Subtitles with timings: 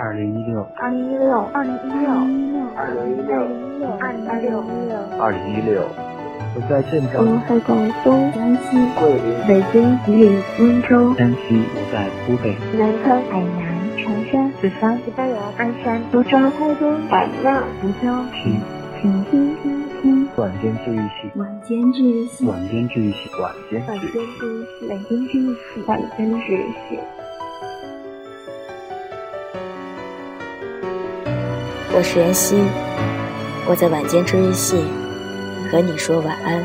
[0.00, 2.06] 二零一六，二零一六，二零一六，
[2.76, 3.34] 二零一六，
[3.98, 4.62] 二零一六，
[5.18, 5.82] 二零一六。
[6.54, 18.60] 我在镇我，在广东、江西、桂林、北京、吉林、温州、山西，我在湖北，南昌、海南、长沙、四川、西班牙、鞍山、苏州、台州、海南、福州，听
[19.02, 23.82] 请听听听晚间治愈系，晚间治愈系，晚间治愈系，晚间。
[23.84, 27.00] 治愈系，晚间治愈系，晚间治愈系。
[31.98, 32.54] 我是妍希，
[33.66, 34.84] 我在晚间治愈系
[35.68, 36.64] 和你说晚安，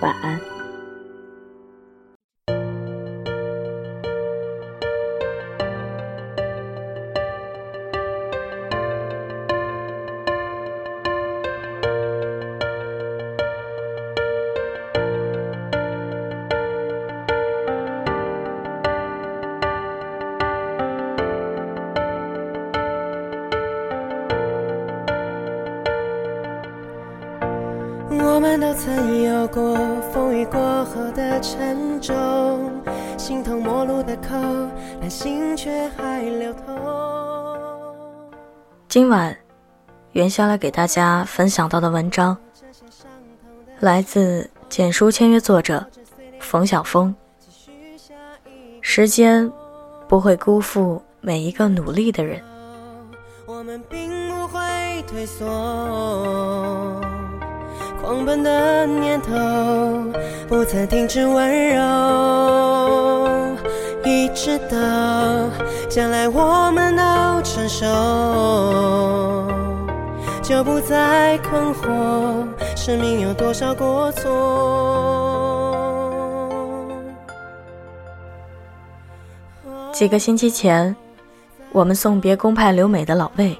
[0.00, 0.33] 晚安。
[28.84, 29.74] 曾有过
[30.12, 32.70] 风雨过后的沉重，
[33.16, 34.28] 形同陌路的口，
[35.00, 36.66] 但心却还流通。
[38.86, 39.34] 今晚，
[40.12, 42.36] 元宵来给大家分享到的文章，
[43.80, 45.82] 来自简书签约作者
[46.38, 47.14] 冯晓峰。
[48.82, 49.50] 时间
[50.06, 52.38] 不会辜负每一个努力的人。
[53.46, 54.60] 我们并不会
[55.06, 57.00] 退缩，
[58.04, 59.32] 狂奔的念头
[60.46, 63.38] 不曾停止温柔，
[64.04, 64.76] 一直到
[65.88, 67.02] 将来我们都
[67.40, 67.86] 成熟，
[70.42, 72.46] 就不再困惑，
[72.76, 74.30] 生命有多少过错。
[79.94, 80.94] 几个星期前，
[81.72, 83.58] 我们送别公派留美的老魏，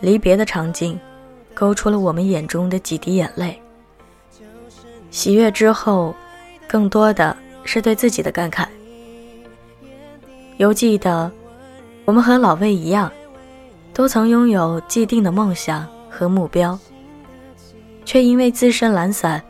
[0.00, 0.98] 离别的场景，
[1.52, 3.60] 勾出了我们眼中的几滴眼泪。
[5.14, 6.12] 喜悦之后，
[6.66, 8.66] 更多的是对自己的感慨。
[10.56, 11.30] 犹记得，
[12.04, 13.08] 我们和老魏一样，
[13.92, 16.76] 都曾拥有既定的梦想和目标，
[18.04, 19.40] 却因为自身懒散，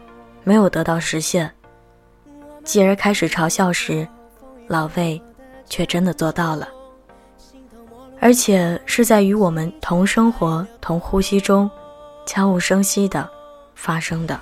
[0.43, 1.51] 没有得到实现，
[2.63, 4.07] 继而开始嘲笑时，
[4.69, 5.21] 老魏。
[5.67, 6.69] 却真的做到了，
[8.21, 11.69] 而且是在与我们同生活、同呼吸中，
[12.27, 13.27] 悄无声息的
[13.75, 14.39] 发生的。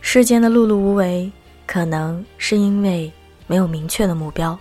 [0.00, 1.30] 世间的碌碌无为，
[1.66, 3.12] 可能是因为
[3.46, 4.56] 没有明确的目标；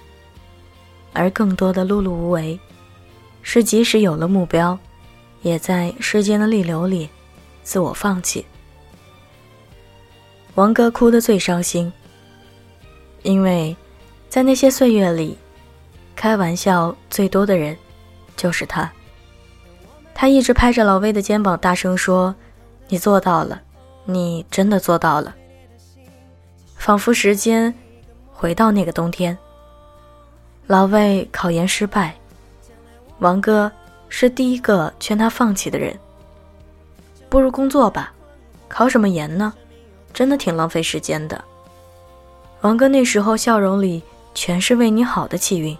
[1.14, 2.59] 而更多的碌碌无为，
[3.42, 4.78] 是即使有了目标，
[5.42, 7.09] 也在世间的逆流里
[7.64, 8.46] 自我放弃。
[10.56, 11.92] 王哥哭得最伤心，
[13.24, 13.75] 因为
[14.30, 15.38] 在那些岁月里。
[16.19, 17.78] 开玩笑最多的人，
[18.36, 18.92] 就是他。
[20.16, 22.34] 他一直拍着老魏的肩膀，大声说
[22.90, 23.62] ：“你做到了，
[24.07, 25.35] 你真的做到了。”
[26.75, 27.72] 仿佛时间
[28.34, 29.38] 回到那个冬天。
[30.66, 32.16] 老魏考研失败，
[33.19, 33.72] 王哥
[34.09, 35.97] 是第一个劝他放弃的人。
[37.29, 38.13] 不如工作吧，
[38.68, 39.53] 考什么研呢？
[40.13, 41.44] 真的挺浪费时间的。
[42.62, 44.01] 王哥那时候笑容里
[44.34, 45.78] 全是为你好的气韵。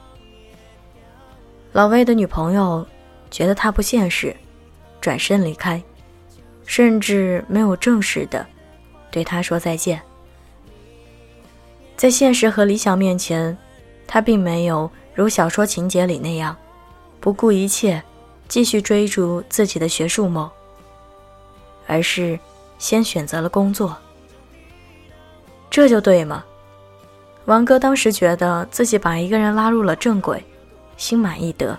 [1.72, 2.86] 老魏的女朋友
[3.30, 4.36] 觉得他不现实，
[5.02, 5.82] 转身离开，
[6.68, 8.46] 甚至没有正式的
[9.10, 10.00] 对他说再见。
[11.96, 13.58] 在现实和理想面前，
[14.06, 16.56] 他并没有如小说情节里那样
[17.20, 18.04] 不顾一切
[18.48, 20.48] 继续追逐自己的学术梦，
[21.88, 22.40] 而是
[22.78, 23.98] 先选择了工作。
[25.72, 26.46] 这就对吗？
[27.46, 30.44] 王哥当时觉得自己把一个人拉入了正轨。
[30.98, 31.78] 心满意得。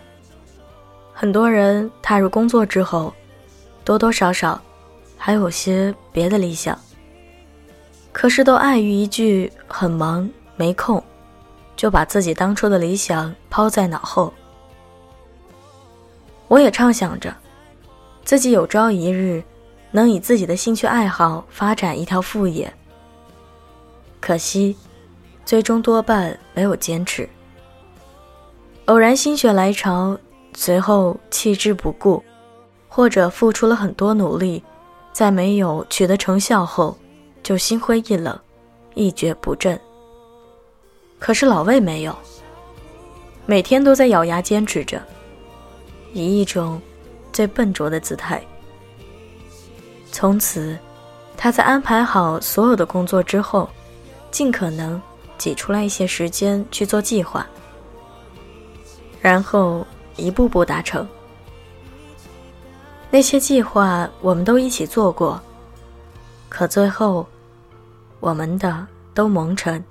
[1.13, 3.13] 很多人踏入工作之后，
[3.85, 4.63] 多多少少
[5.19, 6.79] 还有些别的理想，
[8.13, 11.03] 可是都碍于一句“很忙没空”，
[11.77, 14.33] 就把自己当初的理想抛在脑后。
[16.47, 17.35] 我也畅想着，
[18.25, 19.43] 自己有朝一日
[19.91, 22.73] 能以自己的兴趣爱好发展一条副业。
[24.21, 24.75] 可惜，
[25.45, 27.29] 最终多半没有坚持。
[28.87, 30.19] 偶然心血来潮，
[30.55, 32.25] 随后弃之不顾，
[32.89, 34.65] 或者付出了很多努力，
[35.13, 36.97] 在没有取得成效后，
[37.43, 38.39] 就心灰意冷，
[38.95, 39.79] 一蹶不振。
[41.19, 42.17] 可是老魏没有，
[43.47, 45.03] 每天都在咬牙坚持着，
[46.13, 46.81] 以一种
[47.33, 48.41] 最笨拙的姿态。
[50.13, 50.79] 从此，
[51.37, 53.69] 他在安排好所有的工作之后，
[54.31, 55.01] 尽可能
[55.37, 57.47] 挤出来一些时间去做计划。
[59.21, 59.85] 然后
[60.17, 61.07] 一步步达成。
[63.11, 65.41] 那些计划我们都一起做过，
[66.49, 67.27] 可最后，
[68.21, 69.83] 我们的都蒙尘，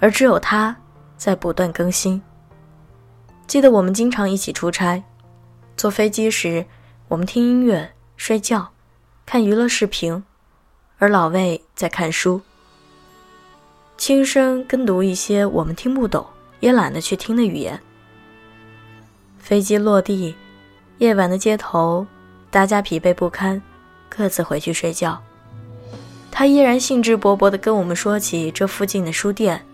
[0.00, 0.76] 而只有他
[1.16, 2.20] 在不断更新。
[3.46, 5.02] 记得我们经常一起出差，
[5.76, 6.66] 坐飞机时，
[7.06, 8.68] 我们听音乐、睡觉、
[9.24, 10.24] 看娱乐视频，
[10.98, 12.40] 而老魏在看书，
[13.96, 16.26] 轻声跟读一些我们听不懂
[16.58, 17.80] 也懒得去听的语言。
[19.38, 20.34] 飞机落地，
[20.98, 22.06] 夜晚的街头，
[22.52, 23.60] 大家疲惫不堪，
[24.10, 25.18] 各自回去睡觉。
[26.30, 29.64] 他依然兴致勃勃地跟我们说起这附近的书店，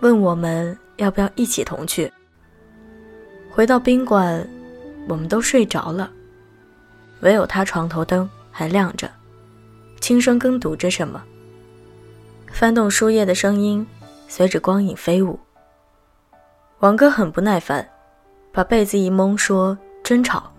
[0.00, 2.12] 问我们要不要一起同去。
[3.50, 4.46] 回到宾馆，
[5.08, 6.10] 我们都睡着了，
[7.20, 9.10] 唯有他床头灯还亮着，
[9.98, 11.22] 轻声跟读着什么。
[12.52, 13.86] 翻动书页的声音
[14.28, 15.40] 随着光影飞舞。
[16.80, 17.88] 王哥很不耐烦，
[18.52, 20.52] 把被子一蒙，说：“真吵。”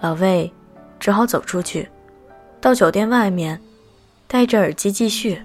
[0.00, 0.50] 老魏
[1.00, 1.88] 只好走出去，
[2.60, 3.60] 到酒店外面，
[4.26, 5.42] 戴着耳机继续。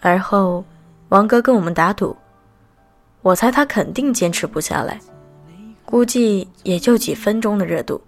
[0.00, 0.64] 而后，
[1.08, 2.16] 王哥跟我们打赌。
[3.22, 5.00] 我猜他肯定坚持不下来，
[5.84, 8.00] 估计也就几分钟的热度。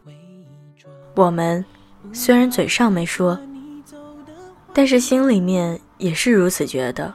[1.16, 1.64] 我们
[2.12, 3.36] 虽然嘴上没说，
[4.72, 7.12] 但是心里面也是如此觉得。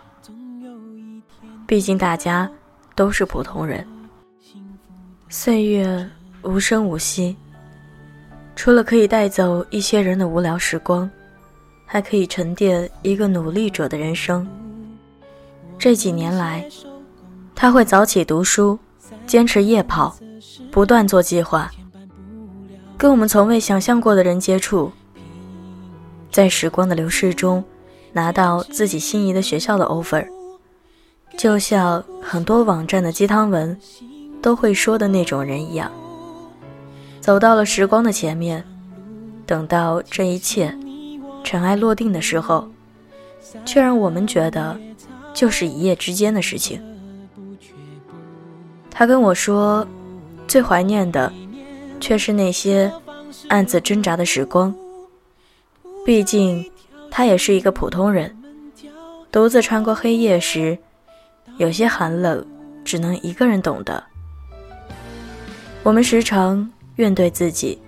[1.66, 2.52] 毕竟大家
[2.94, 3.88] 都是普通人，
[5.30, 6.10] 岁月
[6.42, 7.38] 无声无息，
[8.56, 11.10] 除了可以带走一些人的无聊时光，
[11.86, 14.48] 还可以沉淀一个努力者的人生。
[15.78, 16.66] 这几年来。
[17.56, 18.78] 他会早起读书，
[19.28, 20.18] 坚持夜跑，
[20.72, 21.72] 不断做计划，
[22.98, 24.92] 跟我们从未想象过的人接触，
[26.32, 27.64] 在时光的流逝中，
[28.12, 30.28] 拿到自己心仪的学校的 offer，
[31.38, 33.80] 就像很多网站的鸡汤文
[34.42, 35.92] 都会说的那种人一样，
[37.24, 38.62] 走到了时光的前面，
[39.46, 40.78] 等到这一切
[41.42, 42.70] 尘埃落定的时候，
[43.64, 44.78] 却让我们觉得
[45.34, 46.84] 就是一夜之间的事情。
[48.92, 49.88] 他跟我说，
[50.50, 51.32] 最怀念的，
[52.02, 52.92] 却是那些
[53.48, 54.76] 暗自挣扎的时光。
[56.06, 56.70] 毕竟，
[57.10, 58.36] 他也是一个普通人，
[59.32, 60.78] 独自穿过黑夜时，
[61.56, 62.46] 有些寒冷，
[62.84, 64.04] 只能一个人懂得。
[65.84, 67.80] 我们时常怨怼自己，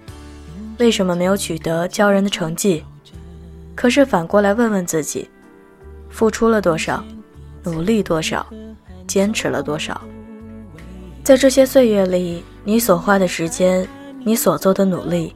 [0.80, 2.84] 为什么没有取得骄人的成绩？
[3.76, 5.30] 可是反过来问问自己，
[6.10, 7.04] 付出了多少，
[7.64, 8.46] 努力多少，
[9.06, 10.02] 坚持了多少？
[11.24, 13.88] 在这些岁月里，你所花的时间，
[14.24, 15.36] 你所做的努力，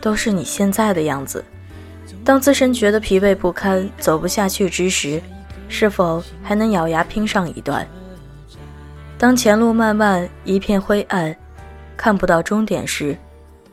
[0.00, 1.44] 都是你现在的样子。
[2.24, 5.22] 当自身觉得疲惫不堪、走不下去之时，
[5.68, 7.86] 是否还能咬牙拼上一段？
[9.16, 11.34] 当前路漫漫一片灰暗，
[12.00, 13.14] 看不到终点时，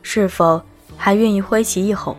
[0.02, 0.60] 是否
[0.98, 2.14] 还愿意挥旗一吼？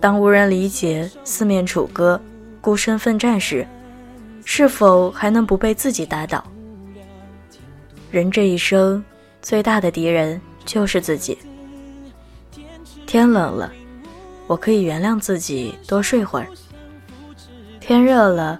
[0.00, 2.18] 当无人理解、四面楚歌、
[2.58, 3.66] 孤身奋战时，
[4.46, 6.42] 是否还能不被自己打倒？
[8.10, 9.04] 人这一生，
[9.42, 11.36] 最大的敌人就是自己。
[13.04, 13.70] 天冷了，
[14.46, 16.46] 我可以原谅自己多睡会儿；
[17.78, 18.58] 天热了，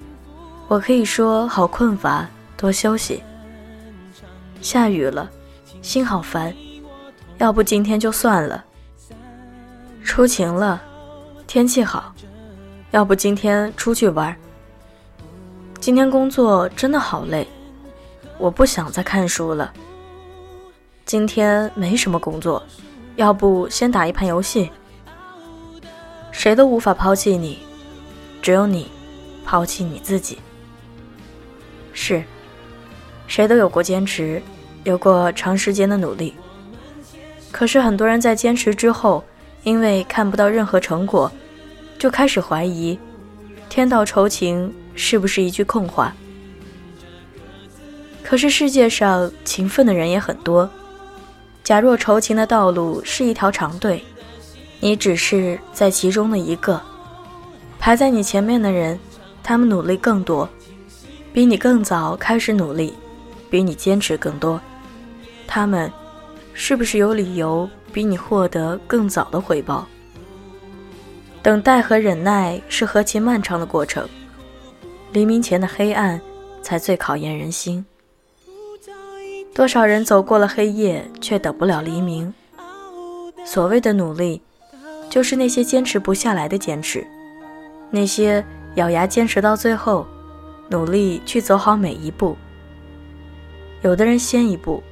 [0.69, 3.23] 我可以说好困乏，多休息。
[4.61, 5.31] 下雨了，
[5.83, 6.55] 心好烦，
[7.39, 8.65] 要不今天就算了。
[10.05, 10.81] 出晴了，
[11.49, 12.15] 天气好，
[12.93, 14.35] 要不今天出去玩。
[15.81, 17.47] 今天工作真的好累。
[18.39, 19.73] 我不想再看书了。
[21.05, 22.63] 今天没什么工作，
[23.17, 24.71] 要不先打一盘游戏。
[26.31, 27.59] 谁都无法抛弃你，
[28.41, 28.89] 只有你
[29.45, 30.39] 抛弃你自己。
[31.93, 32.23] 是，
[33.27, 34.41] 谁都有过坚持，
[34.85, 36.35] 有过长时间的努力。
[37.51, 39.23] 可是很多人在坚持之后，
[39.63, 41.31] 因为看不到任何成果，
[41.99, 42.99] 就开始怀疑
[43.69, 46.15] “天道酬勤”是不是一句空话。
[48.23, 50.69] 可是世界上勤奋的人也很多。
[51.63, 54.03] 假若酬勤的道路是一条长队，
[54.81, 56.81] 你只是在其中的一个。
[57.79, 58.99] 排在你前面的人，
[59.43, 60.49] 他们努力更多，
[61.33, 62.95] 比你更早开始努力，
[63.51, 64.61] 比你坚持更多。
[65.47, 65.91] 他们
[66.55, 69.87] 是不是有理由比你获得更早的回报？
[71.43, 74.09] 等待和忍耐是何其漫长的过程。
[75.13, 76.21] 黎明前的黑暗，
[76.63, 77.85] 才最考验人心。
[79.55, 82.33] 多少人走过了黑夜，却等不了黎明。
[83.45, 84.41] 所谓的努力，
[85.11, 87.07] 就是那些坚持不下来的坚持，
[87.91, 88.43] 那些
[88.77, 90.07] 咬牙坚持到最后，
[90.71, 92.37] 努力去走好每一步。
[93.83, 94.83] 有的人先一步，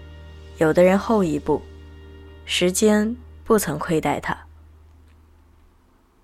[0.60, 1.62] 有的人后一步，
[2.44, 4.36] 时间不曾亏待他。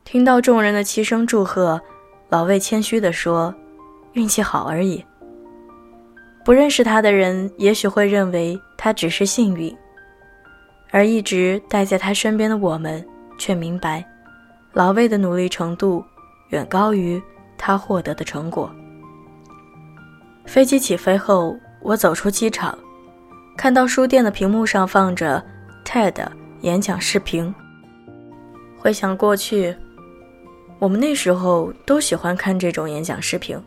[0.05, 1.81] 听到众人的齐声祝贺，
[2.29, 3.55] 老魏谦虚地说
[4.13, 5.03] ：“运气好而已。”
[6.45, 9.75] 不认识他的人也许会认为他只是幸运，
[10.91, 13.03] 而一直待在他身边的我们
[13.39, 14.07] 却明白，
[14.75, 16.05] 老魏的努力程度
[16.51, 17.21] 远高于
[17.57, 18.71] 他获得的成果。
[20.45, 22.79] 飞机起飞后，我走出机场，
[23.57, 25.43] 看到书店的屏幕上放着
[25.85, 26.15] TED
[26.61, 27.53] 演讲视频。
[28.79, 29.75] 回想过去，
[30.79, 33.59] 我们那时候都喜欢看这种演讲视频，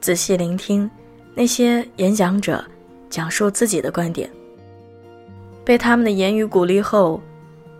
[0.00, 0.88] 仔细聆听。
[1.34, 2.62] 那些演讲者
[3.08, 4.30] 讲述自己的观点，
[5.64, 7.20] 被他们的言语鼓励后，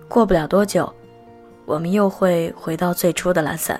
[0.08, 0.90] 过不了多久，
[1.66, 3.78] 我们又会回到最初的懒散。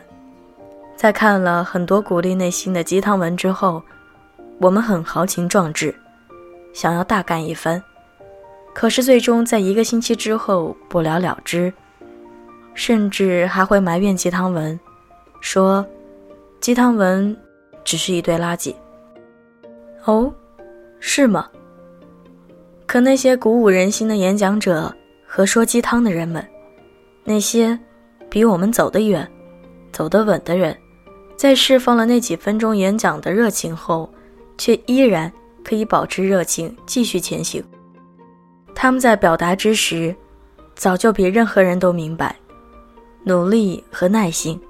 [0.95, 3.83] 在看了很多鼓励内心的鸡汤文之后，
[4.59, 5.95] 我们很豪情壮志，
[6.73, 7.83] 想要大干一番，
[8.73, 11.73] 可是最终在一个星期之后不了了之，
[12.75, 14.79] 甚至还会埋怨鸡汤文，
[15.41, 15.87] 说
[16.61, 17.37] 鸡汤文
[17.85, 18.75] 只是一堆垃圾。
[20.05, 20.33] 哦，
[20.99, 21.49] 是吗？
[22.87, 24.95] 可那些鼓舞人心的演讲者
[25.27, 26.47] 和说鸡汤的人们，
[27.25, 27.79] 那些
[28.29, 29.31] 比我们走得远、
[29.93, 30.77] 走得稳的人，
[31.37, 34.13] 在释放了那几分钟演讲的热情后，
[34.59, 35.33] 却依然
[35.65, 37.63] 可以保持热情继续前行。
[38.75, 40.15] 他们在表达之时，
[40.75, 42.35] 早就比任何人都明白，
[43.25, 44.61] 努力和耐心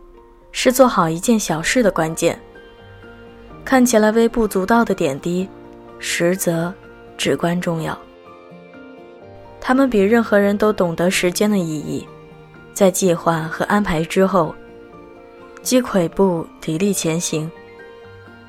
[0.50, 2.38] 是做好一件小事的关键。
[3.64, 5.48] 看起来微不足道的点滴，
[5.98, 6.72] 实则
[7.16, 7.96] 至关重要。
[9.60, 12.06] 他们比任何人都懂得时间的意义，
[12.74, 14.52] 在计划和安排之后，
[15.62, 17.48] 击跬步，砥砺前行。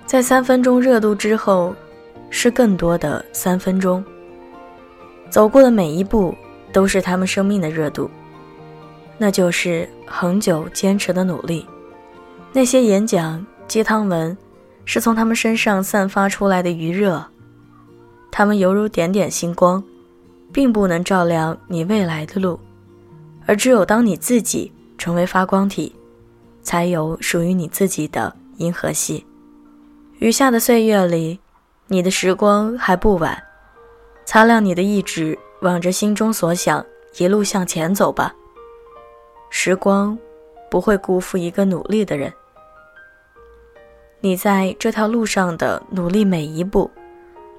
[0.08, 1.76] 在三分钟热度之后，
[2.34, 4.04] 是更多的三分钟。
[5.30, 6.34] 走过的每一步，
[6.74, 8.10] 都是他们生命的热度，
[9.20, 11.64] 那就是恒久坚持的努力。
[12.52, 14.36] 那些演讲、鸡汤文。
[14.86, 17.26] 是从他们身上散发出来的余热，
[18.30, 19.82] 他们犹如点点星光，
[20.52, 22.60] 并不能照亮你未来的路，
[23.46, 25.96] 而只有当你自己成为发光体，
[26.64, 29.26] 才有属于你自己的银河系。
[30.20, 31.40] 余下的岁月里，
[31.94, 33.38] 你的时光还不晚，
[34.26, 36.84] 擦亮你的意志，望着心中所想，
[37.20, 38.34] 一路向前走吧。
[39.52, 40.18] 时光
[40.72, 42.34] 不会辜负一个努力的人。
[44.22, 46.90] 你在这条路上的努力每一步，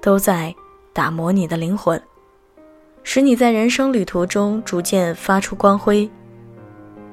[0.02, 0.52] 都在
[0.92, 2.02] 打磨你的灵魂，
[3.04, 6.10] 使你在人生旅途中逐渐发出光辉，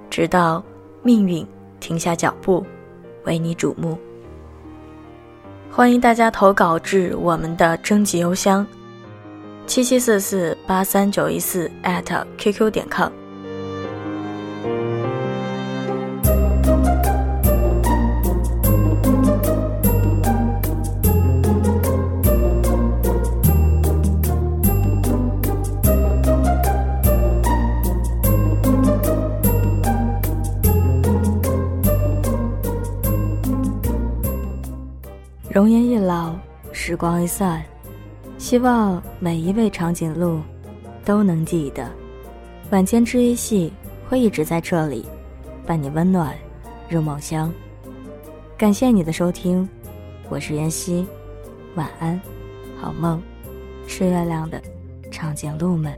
[0.10, 0.64] 直到
[1.04, 1.46] 命运
[1.80, 2.66] 停下脚步，
[3.26, 3.96] 为你瞩目。
[5.74, 8.68] 欢迎大家投稿至我们的征集邮箱：
[9.66, 11.72] 七七四四八三九一四
[12.38, 13.21] @QQ 点 com。
[35.54, 36.34] 容颜一老，
[36.72, 37.62] 时光一散，
[38.38, 40.40] 希望每一位长颈鹿
[41.04, 41.92] 都能记得，
[42.70, 43.74] 晚间治愈系
[44.08, 45.06] 会一直在这里，
[45.66, 46.34] 伴你温暖
[46.88, 47.52] 入梦乡。
[48.58, 49.68] 感谢你的收听，
[50.30, 51.06] 我是妍希，
[51.76, 52.18] 晚安，
[52.80, 53.22] 好梦，
[53.86, 54.62] 吃月亮的
[55.12, 55.94] 长颈鹿们。